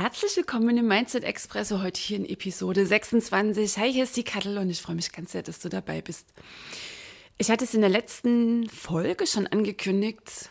[0.00, 3.76] Herzlich willkommen im Mindset Expresso heute hier in Episode 26.
[3.76, 6.26] Hi, hier ist die Kattel und ich freue mich ganz sehr, dass du dabei bist.
[7.36, 10.48] Ich hatte es in der letzten Folge schon angekündigt.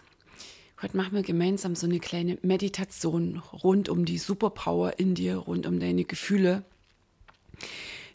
[0.84, 5.66] Heute machen wir gemeinsam so eine kleine Meditation rund um die Superpower in dir, rund
[5.66, 6.64] um deine Gefühle.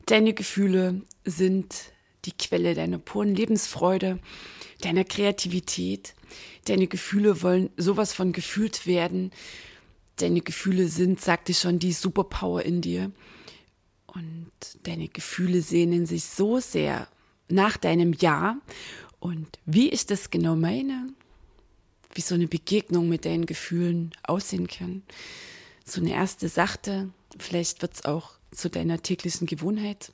[0.07, 1.75] Deine Gefühle sind
[2.27, 4.21] die Quelle deiner puren Lebensfreude,
[4.83, 6.15] deiner Kreativität.
[6.67, 9.33] Deine Gefühle wollen sowas von gefühlt werden
[10.17, 13.11] deine Gefühle sind, sagte ich schon, die Superpower in dir.
[14.07, 14.53] Und
[14.85, 17.09] deine Gefühle sehnen sich so sehr
[17.49, 18.59] nach deinem Ja.
[19.19, 21.09] Und wie ich das genau meine,
[22.15, 25.03] wie so eine Begegnung mit deinen Gefühlen aussehen kann.
[25.85, 30.13] So eine erste sachte, vielleicht wird es auch zu deiner täglichen Gewohnheit.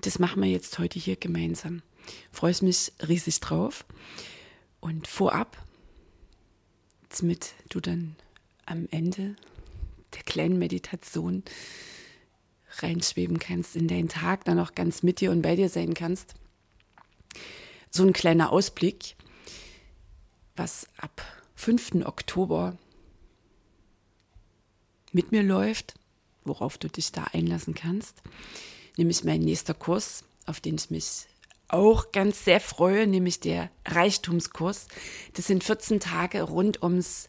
[0.00, 1.82] Das machen wir jetzt heute hier gemeinsam.
[2.32, 3.84] Freue ich mich riesig drauf.
[4.80, 5.56] Und vorab
[7.08, 8.16] damit du dann
[8.66, 9.36] am Ende
[10.14, 11.42] der kleinen Meditation
[12.78, 16.34] reinschweben kannst in deinen Tag, dann auch ganz mit dir und bei dir sein kannst.
[17.90, 19.16] So ein kleiner Ausblick,
[20.56, 21.22] was ab
[21.54, 22.04] 5.
[22.04, 22.76] Oktober
[25.12, 25.94] mit mir läuft,
[26.44, 28.22] worauf du dich da einlassen kannst,
[28.96, 31.26] nämlich mein nächster Kurs, auf den ich mich
[31.68, 34.88] auch ganz sehr freue, nämlich der Reichtumskurs.
[35.34, 37.28] Das sind 14 Tage rund ums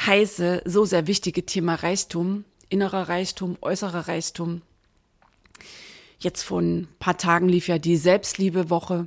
[0.00, 4.62] heiße, so sehr wichtige Thema Reichtum, innerer Reichtum, äußerer Reichtum.
[6.18, 9.06] Jetzt vor ein paar Tagen lief ja die Selbstliebe-Woche.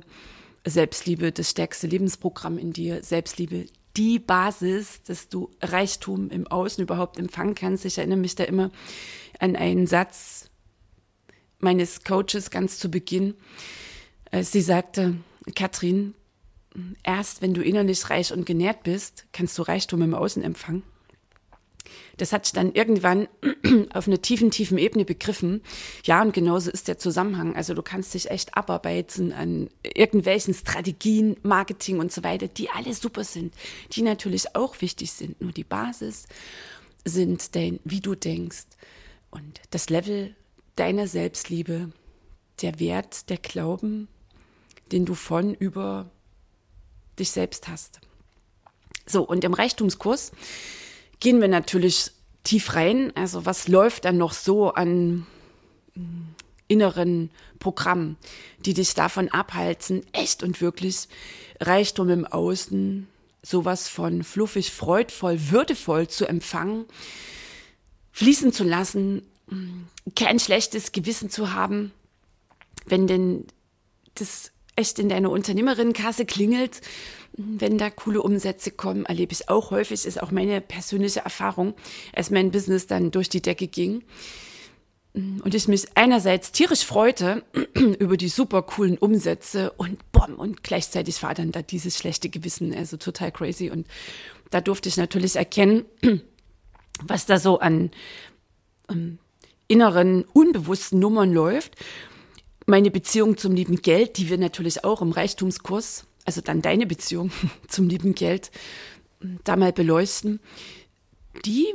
[0.64, 3.02] Selbstliebe, das stärkste Lebensprogramm in dir.
[3.02, 7.84] Selbstliebe, die Basis, dass du Reichtum im Außen überhaupt empfangen kannst.
[7.84, 8.70] Ich erinnere mich da immer
[9.38, 10.50] an einen Satz
[11.58, 13.34] meines Coaches ganz zu Beginn.
[14.30, 15.16] Äh, sie sagte,
[15.54, 16.14] Katrin,
[17.02, 20.82] erst wenn du innerlich reich und genährt bist, kannst du Reichtum im Außen empfangen.
[22.18, 23.28] Das hat ich dann irgendwann
[23.94, 25.62] auf einer tiefen, tiefen Ebene begriffen.
[26.04, 27.56] Ja, und genauso ist der Zusammenhang.
[27.56, 32.92] Also du kannst dich echt abarbeiten an irgendwelchen Strategien, Marketing und so weiter, die alle
[32.92, 33.54] super sind,
[33.92, 35.40] die natürlich auch wichtig sind.
[35.40, 36.26] Nur die Basis
[37.04, 38.66] sind dein, wie du denkst
[39.30, 40.34] und das Level
[40.76, 41.92] deiner Selbstliebe,
[42.62, 44.08] der Wert, der Glauben,
[44.92, 46.10] den du von über
[47.18, 48.00] dich selbst hast.
[49.06, 50.32] So, und im Reichtumskurs
[51.20, 52.12] gehen wir natürlich
[52.44, 53.12] tief rein.
[53.16, 55.26] Also was läuft dann noch so an
[55.94, 56.34] mm,
[56.68, 58.16] inneren Programmen,
[58.64, 61.08] die dich davon abhalten, echt und wirklich
[61.60, 63.08] Reichtum im Außen,
[63.42, 66.84] sowas von fluffig, freudvoll, würdevoll zu empfangen,
[68.12, 69.84] fließen zu lassen, mm,
[70.14, 71.92] kein schlechtes Gewissen zu haben,
[72.86, 73.46] wenn denn
[74.14, 76.80] das echt in deiner Unternehmerinnenkasse klingelt,
[77.32, 81.74] wenn da coole Umsätze kommen, erlebe ich auch häufig, ist auch meine persönliche Erfahrung,
[82.14, 84.04] als mein Business dann durch die Decke ging.
[85.14, 87.42] Und ich mich einerseits tierisch freute
[87.98, 92.72] über die super coolen Umsätze und bom, und gleichzeitig war dann da dieses schlechte Gewissen,
[92.74, 93.70] also total crazy.
[93.70, 93.86] Und
[94.50, 95.86] da durfte ich natürlich erkennen,
[97.02, 97.90] was da so an
[98.88, 99.18] ähm,
[99.66, 101.76] inneren, unbewussten Nummern läuft
[102.68, 107.32] meine Beziehung zum lieben Geld, die wir natürlich auch im Reichtumskurs, also dann deine Beziehung
[107.68, 108.50] zum lieben Geld,
[109.44, 110.38] da mal beleuchten,
[111.44, 111.66] die,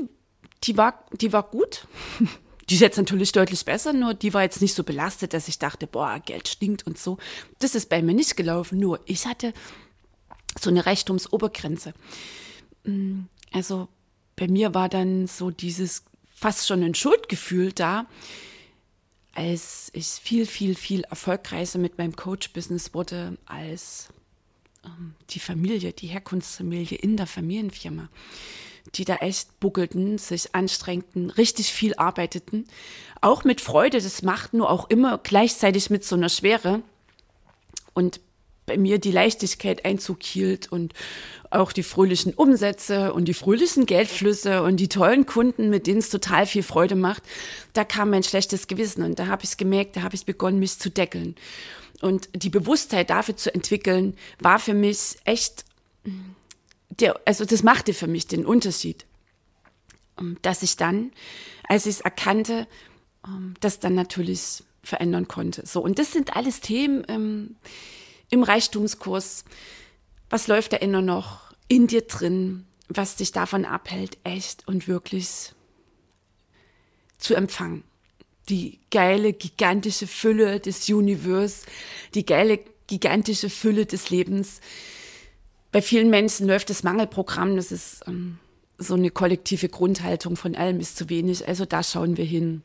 [0.64, 1.88] die, war, die war gut.
[2.70, 5.60] Die ist jetzt natürlich deutlich besser, nur die war jetzt nicht so belastet, dass ich
[5.60, 7.18] dachte, boah, Geld stinkt und so.
[7.60, 9.54] Das ist bei mir nicht gelaufen, nur ich hatte
[10.58, 11.94] so eine Reichtumsobergrenze.
[12.86, 13.90] Mm, also
[14.38, 18.06] bei mir war dann so dieses fast schon ein Schuldgefühl da,
[19.34, 24.10] als ich viel, viel, viel erfolgreicher mit meinem Coach-Business wurde als
[24.86, 28.10] ähm, die Familie, die Herkunftsfamilie in der Familienfirma,
[28.96, 32.66] die da echt buckelten, sich anstrengten, richtig viel arbeiteten,
[33.22, 36.82] auch mit Freude das machten, nur auch immer gleichzeitig mit so einer Schwere.
[37.94, 38.20] Und
[38.66, 40.94] bei mir die Leichtigkeit Einzug hielt und
[41.50, 46.10] auch die fröhlichen Umsätze und die fröhlichen Geldflüsse und die tollen Kunden, mit denen es
[46.10, 47.24] total viel Freude macht,
[47.74, 50.60] da kam mein schlechtes Gewissen und da habe ich es gemerkt, da habe ich begonnen,
[50.60, 51.36] mich zu deckeln.
[52.02, 55.64] Und die Bewusstheit dafür zu entwickeln, war für mich echt,
[56.90, 59.06] der, also das machte für mich den Unterschied,
[60.20, 61.12] ähm, dass ich dann,
[61.68, 62.68] als ich es erkannte,
[63.26, 65.66] ähm, das dann natürlich verändern konnte.
[65.66, 67.56] So, und das sind alles Themen, ähm,
[68.34, 69.46] im Reichtumskurs?
[70.30, 75.54] Was läuft da immer noch in dir drin, was dich davon abhält, echt und wirklich
[77.18, 77.84] zu empfangen?
[78.50, 81.66] Die geile, gigantische Fülle des Universums,
[82.14, 84.60] die geile, gigantische Fülle des Lebens.
[85.72, 88.40] Bei vielen Menschen läuft das Mangelprogramm, das ist ähm,
[88.78, 91.48] so eine kollektive Grundhaltung von allem ist zu wenig.
[91.48, 92.64] Also da schauen wir hin.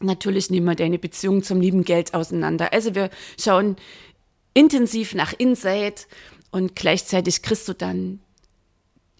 [0.00, 2.72] Natürlich nehmen wir deine Beziehung zum lieben Geld auseinander.
[2.72, 3.10] Also wir
[3.40, 3.76] schauen
[4.58, 6.08] intensiv nach Insight
[6.50, 8.18] und gleichzeitig kriegst du dann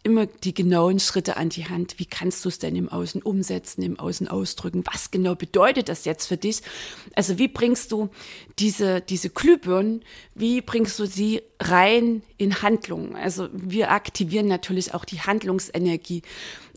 [0.02, 2.00] immer die genauen Schritte an die Hand.
[2.00, 4.82] Wie kannst du es denn im Außen umsetzen, im Außen ausdrücken?
[4.93, 6.62] Was genau bedeutet das jetzt für dich?
[7.14, 8.08] Also wie bringst du
[8.58, 10.05] diese, diese Glühbirnen,
[10.35, 13.14] wie bringst du sie rein in Handlung?
[13.14, 16.23] Also wir aktivieren natürlich auch die Handlungsenergie.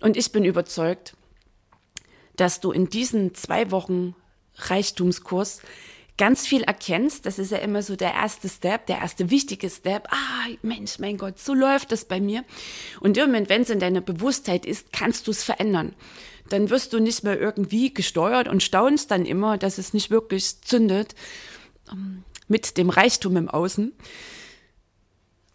[0.02, 1.16] Und ich bin überzeugt,
[2.36, 4.14] dass du in diesen zwei Wochen
[4.56, 5.62] Reichtumskurs
[6.18, 10.08] ganz viel erkennst, das ist ja immer so der erste Step, der erste wichtige Step.
[10.12, 12.44] Ah, Mensch, mein Gott, so läuft das bei mir.
[13.00, 15.94] Und im Moment, wenn es in deiner Bewusstheit ist, kannst du es verändern.
[16.50, 20.62] Dann wirst du nicht mehr irgendwie gesteuert und staunst dann immer, dass es nicht wirklich
[20.62, 21.16] zündet
[21.92, 23.94] ähm, mit dem Reichtum im Außen,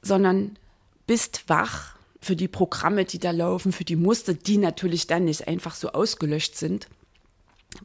[0.02, 0.58] sondern
[1.06, 5.46] bist wach für die Programme, die da laufen, für die Muster, die natürlich dann nicht
[5.46, 6.88] einfach so ausgelöscht sind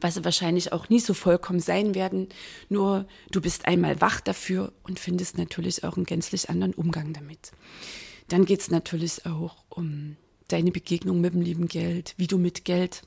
[0.00, 2.28] was sie wahrscheinlich auch nie so vollkommen sein werden.
[2.68, 7.52] Nur du bist einmal wach dafür und findest natürlich auch einen gänzlich anderen Umgang damit.
[8.28, 10.16] Dann geht es natürlich auch um
[10.48, 13.02] deine Begegnung mit dem lieben Geld, wie du mit Geld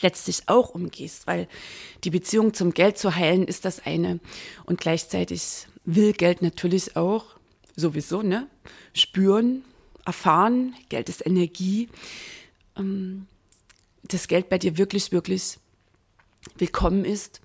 [0.00, 1.48] letztlich auch umgehst, weil
[2.04, 4.20] die Beziehung zum Geld zu heilen ist das eine
[4.64, 7.36] und gleichzeitig will Geld natürlich auch
[7.76, 8.48] sowieso, ne,
[8.94, 9.64] spüren,
[10.04, 11.88] erfahren, Geld ist Energie,
[12.76, 13.26] ähm,
[14.02, 15.58] das Geld bei dir wirklich, wirklich
[16.58, 17.40] willkommen ist.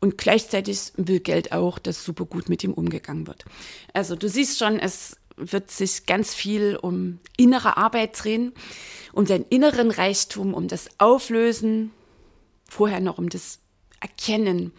[0.00, 3.44] Und gleichzeitig will Geld auch, dass super gut mit ihm umgegangen wird.
[3.92, 8.52] Also du siehst schon, es wird sich ganz viel um innere Arbeit drehen,
[9.12, 11.90] um deinen inneren Reichtum, um das Auflösen,
[12.68, 13.60] vorher noch um das
[14.00, 14.72] Erkennen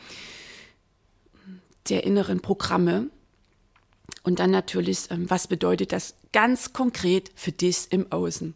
[1.90, 3.10] der inneren Programme.
[4.24, 8.54] Und dann natürlich, ähm, was bedeutet das ganz konkret für dich im Außen?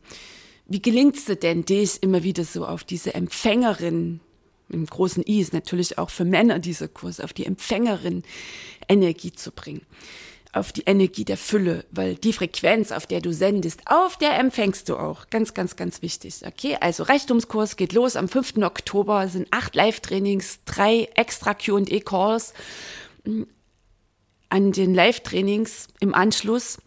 [0.66, 4.20] Wie gelingt es dir denn, dich immer wieder so auf diese Empfängerin
[4.70, 8.24] im großen I ist natürlich auch für Männer dieser Kurs, auf die Empfängerin
[8.88, 9.86] Energie zu bringen.
[10.52, 14.88] Auf die Energie der Fülle, weil die Frequenz, auf der du sendest, auf der empfängst
[14.88, 15.30] du auch.
[15.32, 16.42] Ganz, ganz, ganz wichtig.
[16.46, 18.58] Okay, also Reichtumskurs geht los am 5.
[18.58, 22.54] Oktober, sind acht Live-Trainings, drei extra QA-Calls
[24.50, 26.78] an den Live-Trainings im Anschluss.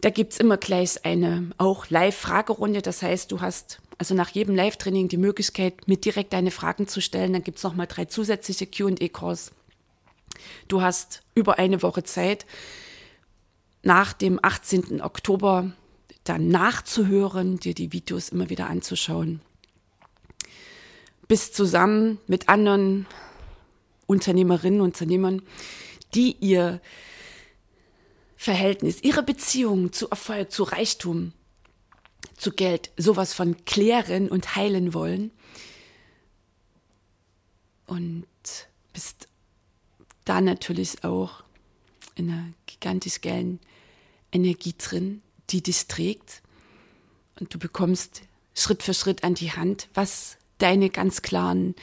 [0.00, 2.82] Da gibt's immer gleich eine auch Live-Fragerunde.
[2.82, 7.02] Das heißt, du hast also nach jedem Live-Training die Möglichkeit, mir direkt deine Fragen zu
[7.02, 7.34] stellen.
[7.34, 9.52] Dann gibt's noch mal drei zusätzliche QA-Calls.
[10.68, 12.46] Du hast über eine Woche Zeit,
[13.82, 15.02] nach dem 18.
[15.02, 15.72] Oktober
[16.24, 19.40] dann nachzuhören, dir die Videos immer wieder anzuschauen.
[21.28, 23.06] Bist zusammen mit anderen
[24.06, 25.42] Unternehmerinnen und Unternehmern,
[26.14, 26.80] die ihr
[28.40, 31.34] Verhältnis, ihre Beziehung zu Erfolg, zu Reichtum
[32.38, 35.30] zu Geld sowas von klären und heilen wollen.
[37.84, 38.24] Und
[38.94, 39.28] bist
[40.24, 41.44] da natürlich auch
[42.14, 43.60] in einer gigantisch geilen
[44.32, 45.20] Energie drin,
[45.50, 46.40] die dich trägt.
[47.38, 48.22] Und du bekommst
[48.54, 51.74] Schritt für Schritt an die Hand, was deine ganz klaren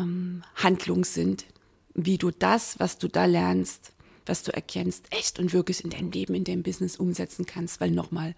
[0.00, 1.44] ähm, Handlungen sind,
[1.92, 3.92] wie du das, was du da lernst,
[4.26, 7.90] was du erkennst, echt und wirklich in deinem Leben, in deinem Business umsetzen kannst, weil
[7.90, 8.34] nochmal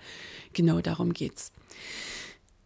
[0.52, 1.52] genau darum geht's.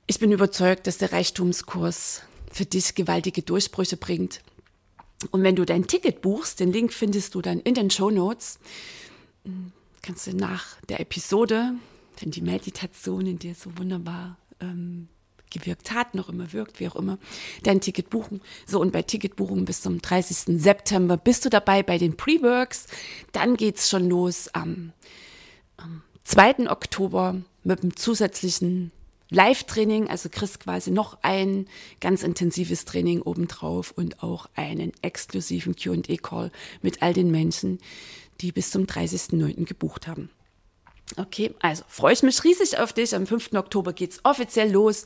[0.06, 4.42] Ich bin überzeugt, dass der Reichtumskurs für dich gewaltige Durchbrüche bringt.
[5.30, 8.58] Und wenn du dein Ticket buchst, den Link findest du dann in den Show Notes,
[10.02, 11.75] kannst du nach der Episode,
[12.20, 15.08] wenn die Meditation in dir so wunderbar ähm,
[15.50, 17.18] gewirkt hat, noch immer wirkt, wie auch immer,
[17.62, 18.40] dein Ticket buchen.
[18.66, 20.60] So, und bei Ticketbuchung bis zum 30.
[20.60, 22.86] September bist du dabei bei den Pre-Works.
[23.32, 24.92] Dann geht's schon los am,
[25.76, 26.70] am 2.
[26.70, 28.92] Oktober mit einem zusätzlichen
[29.30, 31.66] Live-Training, also kriegst quasi noch ein
[32.00, 36.50] ganz intensives Training obendrauf und auch einen exklusiven Q&A-Call
[36.80, 37.78] mit all den Menschen,
[38.40, 39.66] die bis zum 30.09.
[39.66, 40.30] gebucht haben.
[41.16, 43.14] Okay, also freue ich mich riesig auf dich.
[43.14, 43.52] Am 5.
[43.54, 45.04] Oktober geht's offiziell los.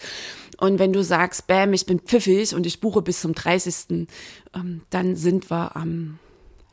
[0.58, 4.08] Und wenn du sagst, Bam, ich bin pfiffig und ich buche bis zum 30.,
[4.54, 6.18] ähm, dann sind wir am,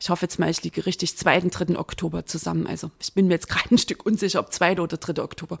[0.00, 1.78] ich hoffe jetzt mal, ich liege richtig, 2., 3.
[1.78, 2.66] Oktober zusammen.
[2.66, 4.80] Also ich bin mir jetzt gerade ein Stück unsicher, ob 2.
[4.80, 5.22] oder 3.
[5.22, 5.58] Oktober.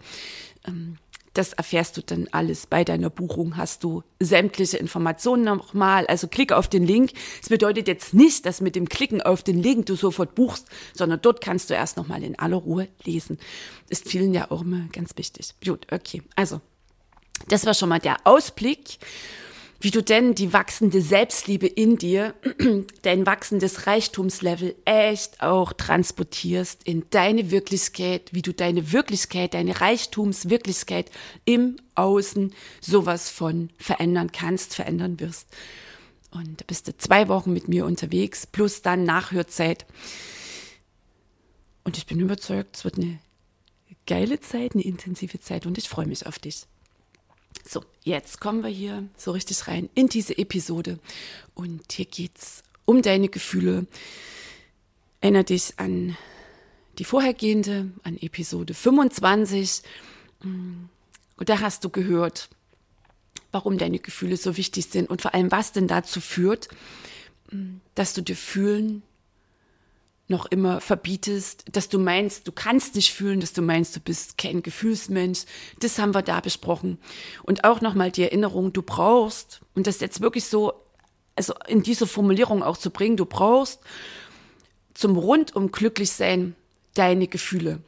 [1.32, 2.66] Das erfährst du dann alles.
[2.66, 6.06] Bei deiner Buchung hast du sämtliche Informationen nochmal.
[6.08, 7.12] Also klick auf den Link.
[7.40, 11.20] Es bedeutet jetzt nicht, dass mit dem Klicken auf den Link du sofort buchst, sondern
[11.22, 13.38] dort kannst du erst nochmal in aller Ruhe lesen.
[13.88, 15.54] Ist vielen ja auch immer ganz wichtig.
[15.64, 16.22] Gut, okay.
[16.34, 16.60] Also,
[17.48, 18.98] das war schon mal der Ausblick
[19.80, 22.34] wie du denn die wachsende Selbstliebe in dir,
[23.02, 31.10] dein wachsendes Reichtumslevel echt auch transportierst in deine Wirklichkeit, wie du deine Wirklichkeit, deine Reichtumswirklichkeit
[31.46, 35.48] im Außen sowas von verändern kannst, verändern wirst.
[36.30, 39.86] Und da bist du zwei Wochen mit mir unterwegs, plus dann Nachhörzeit.
[41.84, 43.18] Und ich bin überzeugt, es wird eine
[44.06, 46.66] geile Zeit, eine intensive Zeit und ich freue mich auf dich.
[47.68, 50.98] So, jetzt kommen wir hier so richtig rein in diese Episode.
[51.54, 53.86] Und hier geht es um deine Gefühle.
[55.20, 56.16] Erinner dich an
[56.98, 59.82] die vorhergehende, an Episode 25.
[60.42, 60.88] Und
[61.36, 62.48] da hast du gehört,
[63.52, 66.68] warum deine Gefühle so wichtig sind und vor allem, was denn dazu führt,
[67.94, 69.02] dass du dir fühlen
[70.30, 74.38] noch immer verbietest, dass du meinst, du kannst dich fühlen, dass du meinst, du bist
[74.38, 75.44] kein Gefühlsmensch.
[75.80, 76.98] Das haben wir da besprochen.
[77.42, 80.72] Und auch nochmal die Erinnerung, du brauchst, und das jetzt wirklich so,
[81.36, 83.80] also in diese Formulierung auch zu bringen, du brauchst
[84.94, 86.54] zum rundum glücklich sein
[86.94, 87.80] deine Gefühle.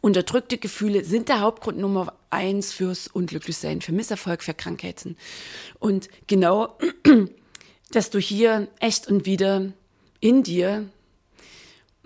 [0.00, 5.16] Unterdrückte Gefühle sind der Hauptgrund Nummer eins fürs Unglücklichsein, für Misserfolg, für Krankheiten.
[5.78, 6.78] Und genau,
[7.90, 9.72] dass du hier echt und wieder
[10.20, 10.88] in dir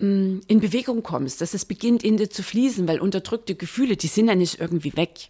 [0.00, 4.28] in Bewegung kommst, dass es beginnt in dir zu fließen, weil unterdrückte Gefühle, die sind
[4.28, 5.28] ja nicht irgendwie weg.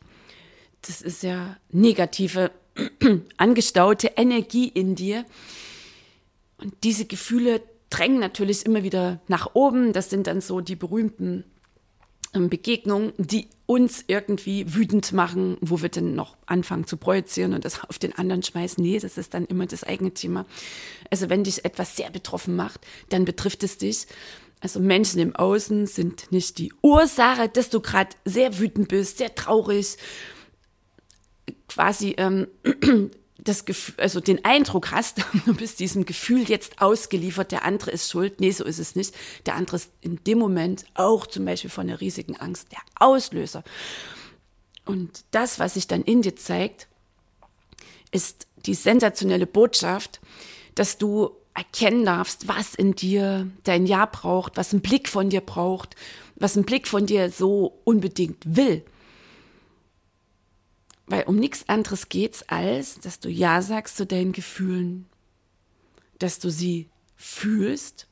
[0.82, 2.52] Das ist ja negative,
[3.36, 5.24] angestaute Energie in dir.
[6.58, 9.92] Und diese Gefühle drängen natürlich immer wieder nach oben.
[9.92, 11.44] Das sind dann so die berühmten
[12.32, 17.64] ähm, Begegnungen, die uns irgendwie wütend machen, wo wir dann noch anfangen zu projizieren und
[17.64, 18.82] das auf den anderen schmeißen.
[18.82, 20.46] Nee, das ist dann immer das eigene Thema.
[21.10, 24.06] Also wenn dich etwas sehr betroffen macht, dann betrifft es dich.
[24.60, 29.34] Also Menschen im Außen sind nicht die Ursache, dass du gerade sehr wütend bist, sehr
[29.34, 29.96] traurig,
[31.66, 32.46] quasi ähm,
[33.38, 38.10] das Gefühl, also den Eindruck hast, du bist diesem Gefühl jetzt ausgeliefert, der andere ist
[38.10, 38.40] schuld.
[38.40, 39.14] Nee, so ist es nicht.
[39.46, 43.64] Der andere ist in dem Moment auch zum Beispiel von einer riesigen Angst der Auslöser.
[44.84, 46.88] Und das, was sich dann in dir zeigt,
[48.10, 50.20] ist die sensationelle Botschaft,
[50.74, 55.42] dass du erkennen darfst, was in dir dein Ja braucht, was ein Blick von dir
[55.42, 55.94] braucht,
[56.36, 58.82] was ein Blick von dir so unbedingt will.
[61.06, 65.06] Weil um nichts anderes geht's als, dass du Ja sagst zu deinen Gefühlen,
[66.18, 68.06] dass du sie fühlst,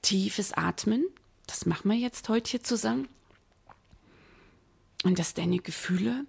[0.00, 1.04] tiefes Atmen,
[1.46, 3.08] das machen wir jetzt heute hier zusammen,
[5.02, 6.24] und dass deine Gefühle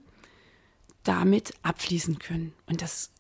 [1.03, 2.53] damit abfließen können.
[2.65, 3.11] Und das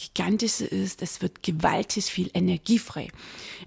[0.00, 3.08] Gigantische ist, es wird gewaltig viel Energie frei.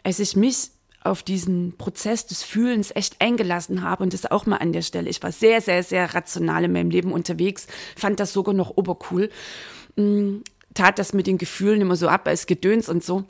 [0.04, 0.72] Als ich mich
[1.02, 5.10] auf diesen Prozess des Fühlens echt eingelassen habe und das auch mal an der Stelle.
[5.10, 9.30] Ich war sehr, sehr, sehr rational in meinem Leben unterwegs, fand das sogar noch obercool,
[9.98, 10.38] mm,
[10.74, 13.26] tat das mit den Gefühlen immer so ab als Gedöns und so.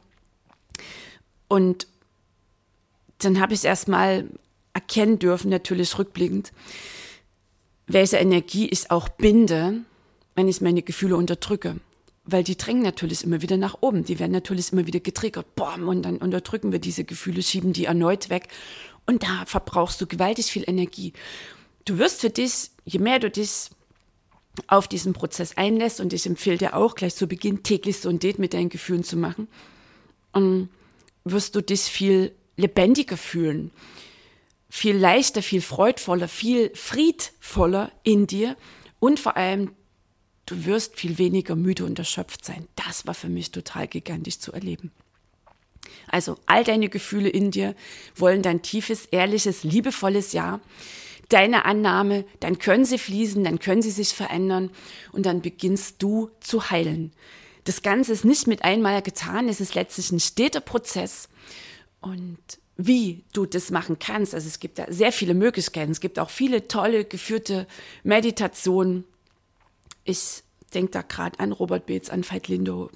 [1.48, 1.88] Und
[3.18, 4.30] dann habe ich erst mal
[4.74, 6.54] erkennen dürfen, natürlich rückblickend,
[7.88, 9.82] welche Energie ich auch binde,
[10.36, 11.78] wenn ich meine Gefühle unterdrücke
[12.26, 14.06] weil die drängen natürlich immer wieder nach oben.
[14.06, 15.56] Die werden natürlich immer wieder getriggert.
[15.56, 18.48] Boom, und dann unterdrücken wir diese Gefühle, schieben die erneut weg.
[19.06, 21.14] Und da verbrauchst du gewaltig viel Energie.
[21.86, 23.70] Du wirst für dich, je mehr du dich
[24.68, 28.20] auf diesen Prozess einlässt, und ich empfehle dir auch gleich zu Beginn täglich so ein
[28.20, 29.50] Date mit deinen Gefühlen zu machen,
[31.26, 33.72] wirst du dich viel lebendiger fühlen,
[34.70, 38.56] viel leichter, viel freudvoller, viel friedvoller in dir
[39.00, 39.72] und vor allem
[40.46, 42.68] du wirst viel weniger müde und erschöpft sein.
[42.76, 44.92] Das war für mich total gigantisch zu erleben.
[46.08, 47.76] Also all deine Gefühle in dir
[48.16, 50.60] wollen dein tiefes, ehrliches, liebevolles Ja,
[51.30, 54.70] deine Annahme, dann können sie fließen, dann können sie sich verändern
[55.12, 57.12] und dann beginnst du zu heilen.
[57.64, 61.30] Das Ganze ist nicht mit einmal getan, es ist letztlich ein steter Prozess
[62.02, 62.38] und
[62.76, 64.34] wie du das machen kannst.
[64.34, 65.92] Also es gibt da sehr viele Möglichkeiten.
[65.92, 67.68] Es gibt auch viele tolle geführte
[68.04, 69.06] Meditationen,
[70.04, 70.44] ich
[70.74, 72.90] denke da gerade an Robert Beetz, an Veit Lindo,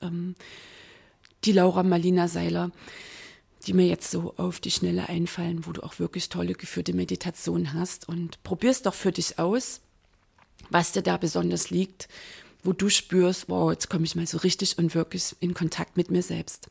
[0.00, 0.34] ähm,
[1.44, 2.70] die Laura Marlina Seiler.
[3.66, 7.74] die mir jetzt so auf die Schnelle einfallen, wo du auch wirklich tolle geführte Meditation
[7.74, 8.08] hast.
[8.08, 9.80] Und probier's doch für dich aus,
[10.70, 12.08] was dir da besonders liegt,
[12.64, 16.10] wo du spürst, wow, jetzt komme ich mal so richtig und wirklich in Kontakt mit
[16.10, 16.68] mir selbst.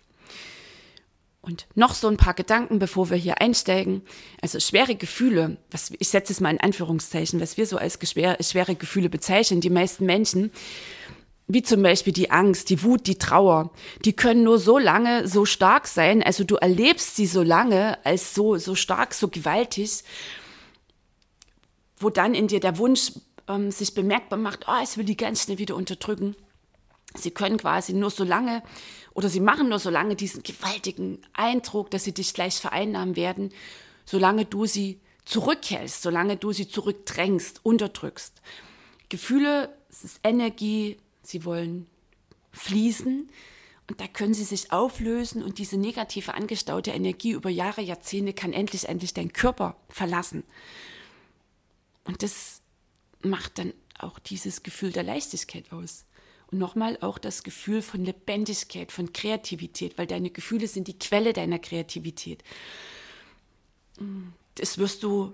[1.42, 4.04] Und noch so ein paar Gedanken, bevor wir hier einsteigen.
[4.42, 8.76] Also schwere Gefühle, was, ich setze es mal in Anführungszeichen, was wir so als schwere,
[8.76, 10.52] Gefühle bezeichnen, die meisten Menschen,
[11.48, 13.72] wie zum Beispiel die Angst, die Wut, die Trauer,
[14.06, 18.36] die können nur so lange so stark sein, also du erlebst sie so lange als
[18.36, 20.04] so, so stark, so gewaltig,
[21.98, 23.14] wo dann in dir der Wunsch
[23.48, 26.36] ähm, sich bemerkbar macht, oh, ich will die ganz schnell wieder unterdrücken.
[27.16, 28.64] Sie können quasi nur so lange
[29.14, 33.52] oder sie machen nur so lange diesen gewaltigen Eindruck, dass sie dich gleich vereinnahmen werden,
[34.06, 38.42] solange du sie zurückhältst, solange du sie zurückdrängst, unterdrückst.
[39.10, 41.88] Gefühle, es ist Energie, sie wollen
[42.52, 43.30] fließen
[43.90, 48.54] und da können sie sich auflösen und diese negative angestaute Energie über Jahre, Jahrzehnte kann
[48.54, 50.44] endlich, endlich dein Körper verlassen.
[52.06, 52.62] Und das
[53.22, 56.06] macht dann auch dieses Gefühl der Leichtigkeit aus.
[56.52, 61.34] Und nochmal auch das Gefühl von Lebendigkeit, von Kreativität, weil deine Gefühle sind die Quelle
[61.34, 62.44] deiner Kreativität.
[64.56, 65.34] Das wirst du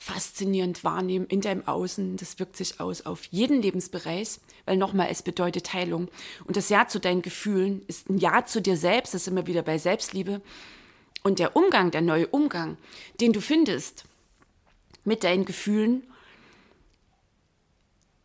[0.00, 2.16] faszinierend wahrnehmen in deinem Außen.
[2.16, 6.08] Das wirkt sich aus auf jeden Lebensbereich, weil nochmal, es bedeutet Heilung.
[6.46, 9.46] Und das Ja zu deinen Gefühlen ist ein Ja zu dir selbst, das ist immer
[9.46, 10.40] wieder bei Selbstliebe.
[11.22, 12.78] Und der Umgang, der neue Umgang,
[13.20, 14.04] den du findest
[15.04, 16.02] mit deinen Gefühlen,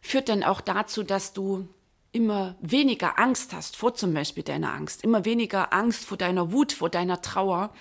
[0.05, 1.67] führt dann auch dazu, dass du
[2.12, 6.71] immer weniger Angst hast vor zum Beispiel deiner Angst, immer weniger Angst vor deiner Wut,
[6.71, 7.74] vor deiner Trauer,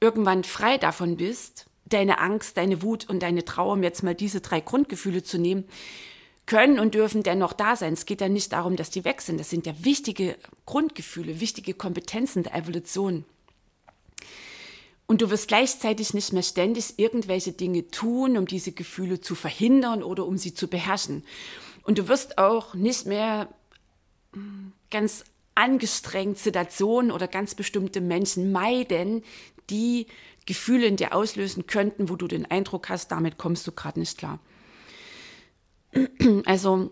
[0.00, 4.40] irgendwann frei davon bist deine Angst, deine Wut und deine Trauer, um jetzt mal diese
[4.40, 5.64] drei Grundgefühle zu nehmen,
[6.46, 7.92] können und dürfen dennoch da sein.
[7.92, 9.38] Es geht ja nicht darum, dass die weg sind.
[9.38, 10.36] Das sind ja wichtige
[10.66, 13.24] Grundgefühle, wichtige Kompetenzen der Evolution.
[15.08, 20.02] Und du wirst gleichzeitig nicht mehr ständig irgendwelche Dinge tun, um diese Gefühle zu verhindern
[20.02, 21.24] oder um sie zu beherrschen.
[21.82, 23.48] Und du wirst auch nicht mehr
[24.34, 29.24] hm, ganz angestrengt Situationen oder ganz bestimmte Menschen meiden,
[29.70, 30.08] die
[30.44, 34.18] Gefühle in dir auslösen könnten, wo du den Eindruck hast, damit kommst du gerade nicht
[34.18, 34.38] klar.
[36.44, 36.90] Also,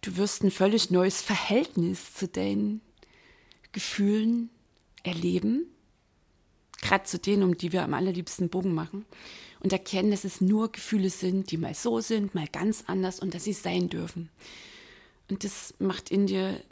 [0.00, 2.80] du wirst ein völlig neues Verhältnis zu deinen
[3.70, 4.50] Gefühlen
[5.04, 5.66] erleben,
[6.80, 9.04] gerade zu denen, um die wir am allerliebsten Bogen machen,
[9.60, 13.34] und erkennen, dass es nur Gefühle sind, die mal so sind, mal ganz anders und
[13.34, 14.30] dass sie sein dürfen.
[15.28, 16.62] Und das macht in dir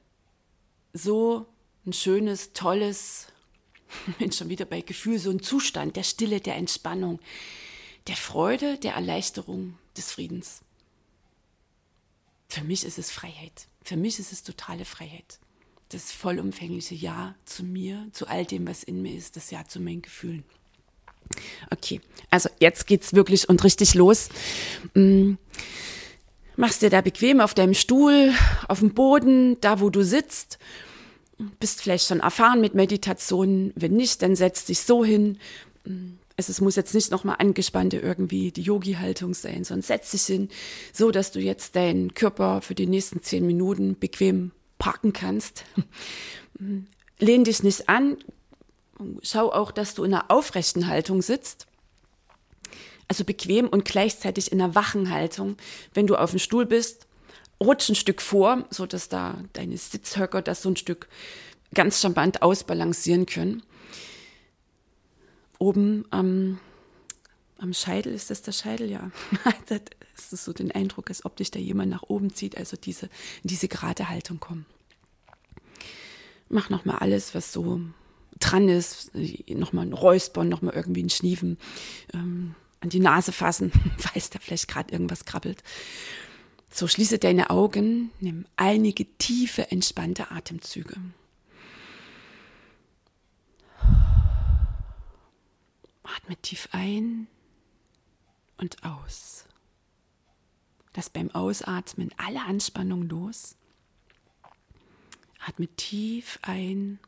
[0.92, 1.47] so
[1.85, 3.27] ein schönes, tolles,
[4.19, 7.21] bin schon wieder bei Gefühl, so ein Zustand der Stille, der Entspannung,
[8.07, 10.61] der Freude, der Erleichterung, des Friedens.
[12.49, 13.66] Für mich ist es Freiheit.
[13.83, 15.38] Für mich ist es totale Freiheit.
[15.90, 19.81] Das vollumfängliche Ja zu mir, zu all dem, was in mir ist, das Ja zu
[19.81, 20.44] meinen Gefühlen.
[21.70, 24.29] Okay, also jetzt geht's wirklich und richtig los.
[24.94, 25.35] Mm.
[26.57, 28.33] Machst dir da bequem auf deinem Stuhl,
[28.66, 30.59] auf dem Boden, da wo du sitzt
[31.61, 33.72] bist vielleicht schon erfahren mit Meditation.
[33.75, 35.38] Wenn nicht, dann setz dich so hin.
[36.37, 40.49] Also es muss jetzt nicht nochmal angespannte irgendwie die Yogi-Haltung sein, sondern setz dich hin,
[40.92, 45.65] so dass du jetzt deinen Körper für die nächsten zehn Minuten bequem parken kannst.
[47.19, 48.19] Lehn dich nicht an.
[49.23, 51.67] Schau auch, dass du in einer aufrechten Haltung sitzt.
[53.09, 55.57] Also bequem und gleichzeitig in einer wachen Haltung.
[55.95, 57.07] Wenn du auf dem Stuhl bist,
[57.62, 61.09] rutsch ein Stück vor, so dass da deine Sitzhöcker das so ein Stück
[61.75, 63.62] ganz charmant ausbalancieren können.
[65.59, 66.59] Oben am,
[67.66, 68.88] am Scheitel, ist das der Scheitel?
[68.90, 69.11] Ja.
[69.68, 73.07] das ist so den Eindruck, als ob dich da jemand nach oben zieht, also diese,
[73.42, 74.66] in diese gerade Haltung kommen.
[76.48, 77.81] Mach nochmal alles, was so
[78.38, 79.11] dran ist,
[79.48, 81.59] nochmal ein Räuspern, nochmal irgendwie ein Schniefen,
[82.14, 85.64] ähm, an die Nase fassen, falls da vielleicht gerade irgendwas krabbelt.
[86.70, 90.94] So schließe deine Augen, nimm einige tiefe, entspannte Atemzüge.
[96.05, 97.26] Atme tief ein
[98.59, 99.45] und aus.
[100.95, 103.57] Lass beim Ausatmen alle Anspannung los.
[105.47, 106.99] Atme tief ein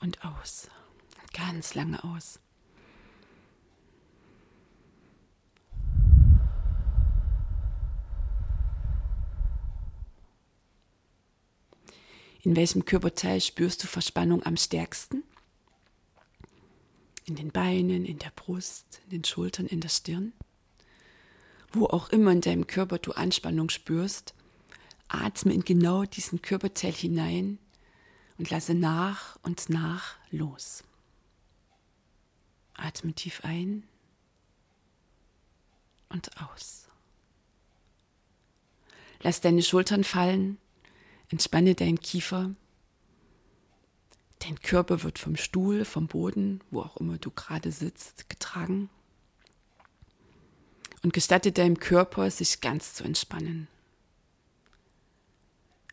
[0.00, 0.68] und aus.
[1.32, 2.40] Ganz lange aus.
[12.42, 15.24] In welchem Körperteil spürst du Verspannung am stärksten?
[17.30, 20.32] In den Beinen, in der Brust, in den Schultern, in der Stirn?
[21.72, 24.34] wo auch immer in deinem Körper du Anspannung spürst,
[25.08, 27.58] atme in genau diesen Körperteil hinein
[28.38, 30.82] und lasse nach und nach los.
[32.74, 33.84] Atme tief ein
[36.08, 36.88] und aus.
[39.22, 40.56] Lass deine Schultern fallen,
[41.28, 42.50] entspanne deinen Kiefer.
[44.40, 48.90] Dein Körper wird vom Stuhl, vom Boden, wo auch immer du gerade sitzt, getragen.
[51.02, 53.68] Und gestatte deinem Körper, sich ganz zu entspannen.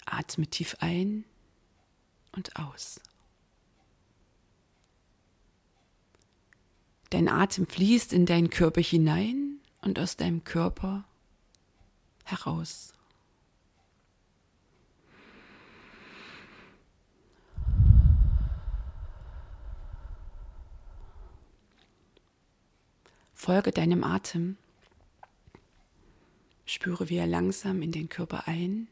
[0.05, 1.25] Atme tief ein
[2.31, 3.01] und aus.
[7.09, 11.05] Dein Atem fließt in deinen Körper hinein und aus deinem Körper
[12.23, 12.93] heraus.
[23.39, 24.57] Folge deinem Atem.
[26.65, 28.87] Spüre, wie er langsam in den Körper ein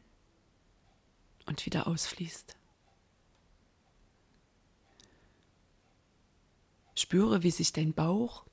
[1.46, 2.56] und wieder ausfließt.
[6.94, 8.44] Spüre, wie sich dein Bauch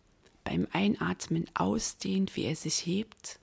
[0.43, 3.39] beim Einatmen ausdehnt, wie er sich hebt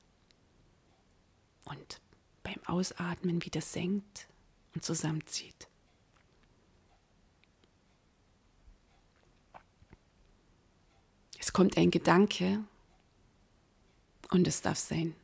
[1.66, 2.00] und
[2.42, 4.26] beim Ausatmen wieder senkt
[4.74, 5.69] und zusammenzieht.
[11.40, 12.62] Es kommt ein Gedanke
[14.31, 15.16] und es darf sein.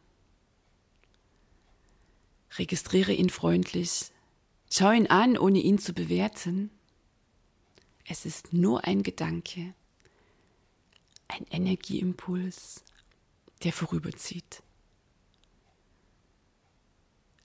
[2.56, 4.06] Registriere ihn freundlich,
[4.72, 6.70] schau ihn an, ohne ihn zu bewerten.
[8.06, 9.74] Es ist nur ein Gedanke,
[11.28, 12.82] ein Energieimpuls,
[13.62, 14.62] der vorüberzieht.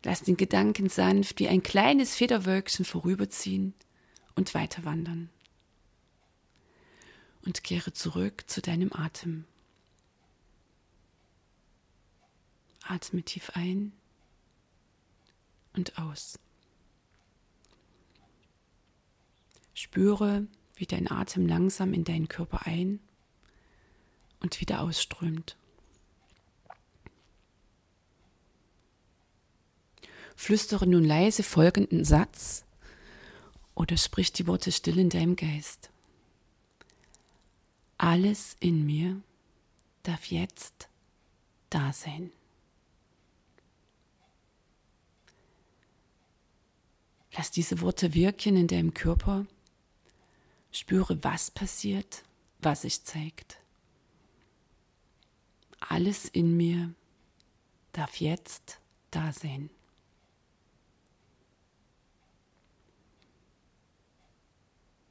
[0.04, 3.74] Lass den Gedanken sanft wie ein kleines Federwölkchen vorüberziehen
[4.36, 5.30] und weiter wandern
[7.46, 9.46] und kehre zurück zu deinem Atem.
[12.84, 13.94] Atme tief ein
[15.74, 16.40] und aus.
[19.74, 23.00] Spüre, wie dein Atem langsam in deinen Körper ein
[24.42, 25.56] und wieder ausströmt.
[30.36, 32.66] Flüstere nun leise folgenden Satz
[33.76, 35.92] oder sprich die Worte still in deinem Geist.
[38.04, 39.22] Alles in mir
[40.02, 40.90] darf jetzt
[41.70, 42.32] da sein.
[47.34, 49.46] Lass diese Worte wirken in deinem Körper.
[50.72, 52.24] Spüre, was passiert,
[52.58, 53.60] was sich zeigt.
[55.80, 56.96] Alles in mir
[57.92, 58.80] darf jetzt
[59.12, 59.70] da sein.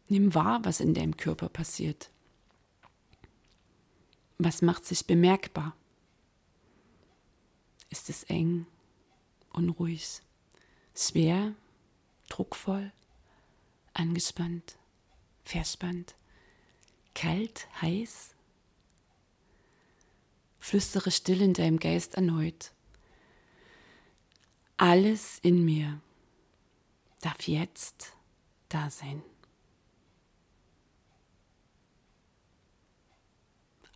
[0.08, 2.10] Nimm wahr, was in deinem Körper passiert.
[4.42, 5.76] Was macht sich bemerkbar?
[7.90, 8.66] Ist es eng,
[9.52, 10.22] unruhig,
[10.96, 11.54] schwer,
[12.30, 12.90] druckvoll,
[13.92, 14.78] angespannt,
[15.44, 16.14] verspannt,
[17.14, 18.34] kalt, heiß?
[20.58, 22.72] Flüstere still in deinem Geist erneut.
[24.78, 26.00] Alles in mir
[27.20, 28.16] darf jetzt
[28.70, 29.22] da sein.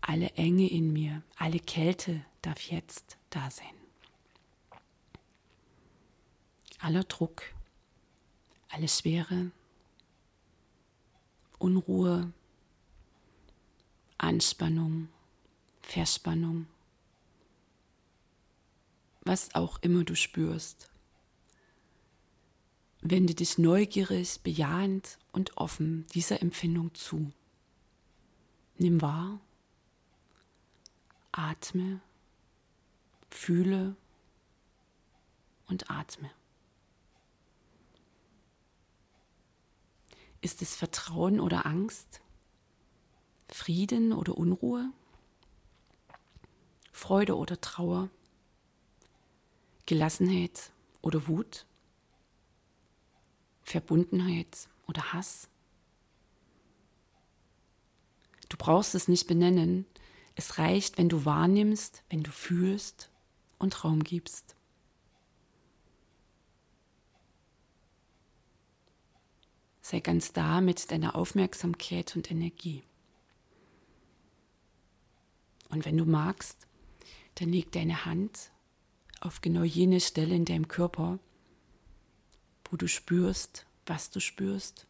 [0.06, 3.74] Alle Enge in mir, alle Kälte darf jetzt da sein.
[6.78, 7.42] Aller Druck,
[8.68, 9.50] alle Schwere,
[11.58, 12.30] Unruhe,
[14.18, 15.08] Anspannung,
[15.80, 16.66] Verspannung,
[19.22, 20.90] was auch immer du spürst.
[23.00, 27.32] Wende dich neugierig, bejahend und offen dieser Empfindung zu.
[28.76, 29.40] Nimm wahr,
[31.36, 32.00] atme,
[33.30, 33.96] fühle
[35.66, 36.30] und atme.
[40.40, 42.20] Ist es Vertrauen oder Angst?
[43.48, 44.92] Frieden oder Unruhe?
[46.92, 48.10] Freude oder Trauer?
[49.86, 50.70] Gelassenheit
[51.02, 51.66] oder Wut?
[53.62, 55.48] Verbundenheit oder Hass?
[58.48, 59.86] Du brauchst es nicht benennen,
[60.34, 63.10] es reicht, wenn du wahrnimmst, wenn du fühlst
[63.58, 64.56] und Raum gibst.
[69.80, 72.82] Sei ganz da mit deiner Aufmerksamkeit und Energie.
[75.68, 76.66] Und wenn du magst,
[77.36, 78.50] dann leg deine Hand
[79.20, 81.18] auf genau jene Stelle in deinem Körper,
[82.70, 84.86] wo du spürst, was du spürst,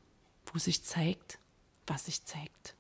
[0.47, 1.39] wo sich zeigt,
[1.87, 2.77] was sich zeigt.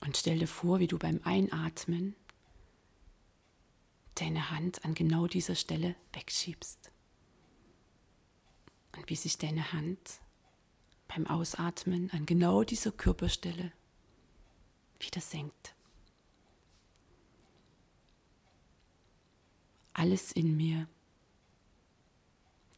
[0.00, 2.14] Und stell dir vor, wie du beim Einatmen
[4.14, 6.90] deine Hand an genau dieser Stelle wegschiebst.
[8.96, 10.20] Und wie sich deine Hand
[11.08, 13.72] beim Ausatmen an genau dieser Körperstelle
[14.98, 15.74] wieder senkt.
[19.92, 20.88] Alles in mir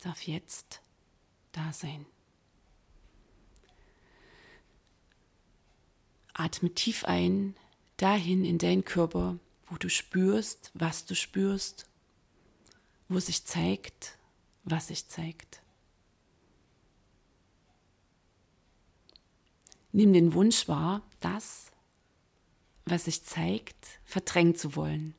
[0.01, 0.81] darf jetzt
[1.53, 2.07] da sein.
[6.39, 7.57] Atme tief ein,
[7.97, 11.87] dahin in deinen Körper, wo du spürst, was du spürst,
[13.09, 14.17] wo sich zeigt,
[14.63, 15.61] was sich zeigt.
[19.91, 21.73] Nimm den Wunsch wahr, das,
[22.85, 25.17] was sich zeigt, verdrängen zu wollen.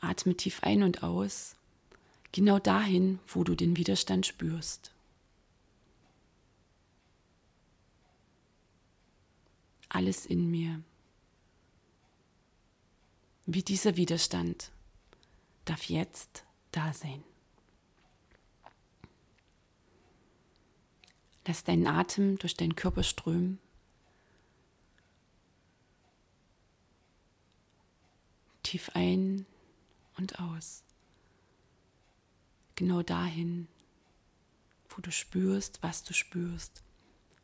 [0.00, 1.54] Atme tief ein und aus,
[2.32, 4.93] genau dahin, wo du den Widerstand spürst.
[9.94, 10.82] Alles in mir,
[13.46, 14.72] wie dieser Widerstand,
[15.64, 17.22] darf jetzt da sein.
[21.46, 23.60] Lass deinen Atem durch deinen Körper strömen.
[28.64, 29.46] Tief ein
[30.16, 30.82] und aus.
[32.74, 33.68] Genau dahin,
[34.88, 36.82] wo du spürst, was du spürst,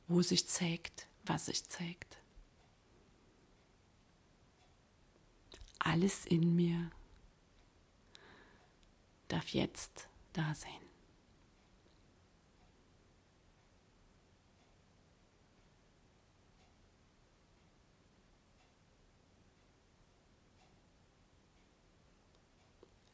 [0.08, 2.19] wo sich zeigt, was sich zeigt.
[5.81, 6.90] Alles in mir
[9.29, 10.90] darf jetzt da sein.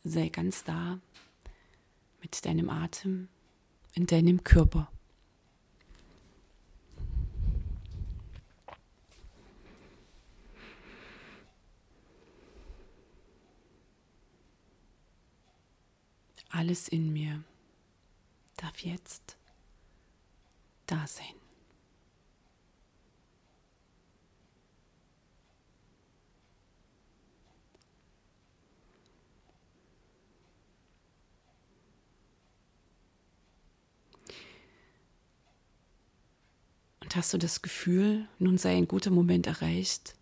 [0.09, 1.01] sei ganz da
[2.23, 3.29] mit deinem Atem
[3.95, 4.91] in deinem Körper.
[16.57, 17.45] Alles in mir
[18.57, 19.37] darf jetzt
[20.87, 21.27] da sein.
[37.14, 40.14] hast du das Gefühl, nun sei ein guter Moment erreicht,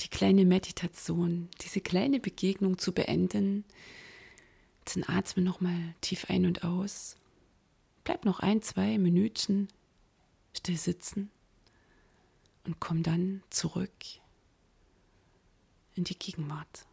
[0.00, 3.64] die kleine Meditation, diese kleine Begegnung zu beenden.
[4.94, 7.16] Dann atme nochmal tief ein und aus.
[8.04, 9.68] Bleib noch ein, zwei Minuten
[10.56, 11.30] still sitzen
[12.64, 13.92] und komm dann zurück
[15.94, 16.86] in die Gegenwart.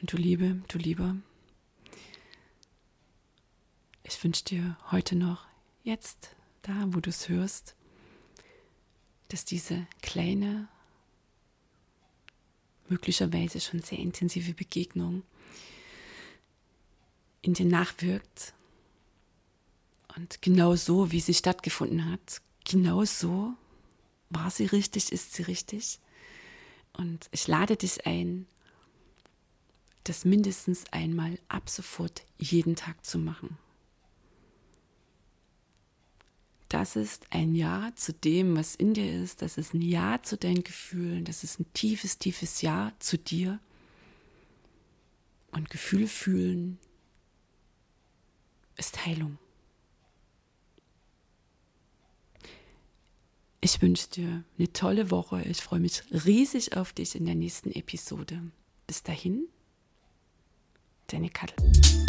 [0.00, 1.16] Und du Liebe, du Lieber,
[4.02, 5.46] ich wünsche dir heute noch,
[5.84, 7.74] jetzt, da, wo du es hörst,
[9.28, 10.68] dass diese kleine,
[12.88, 15.22] möglicherweise schon sehr intensive Begegnung
[17.42, 18.54] in dir nachwirkt.
[20.16, 23.54] Und genau so, wie sie stattgefunden hat, genau so
[24.30, 26.00] war sie richtig, ist sie richtig.
[26.92, 28.46] Und ich lade dich ein,
[30.08, 33.58] das mindestens einmal ab sofort jeden Tag zu machen.
[36.68, 39.40] Das ist ein Ja zu dem, was in dir ist.
[39.40, 41.24] Das ist ein Ja zu deinen Gefühlen.
[41.24, 43.60] Das ist ein tiefes, tiefes Ja zu dir.
[45.52, 46.78] Und Gefühle fühlen
[48.76, 49.38] ist Heilung.
[53.60, 55.42] Ich wünsche dir eine tolle Woche.
[55.42, 58.42] Ich freue mich riesig auf dich in der nächsten Episode.
[58.86, 59.48] Bis dahin,
[61.08, 62.05] Deine Kattel.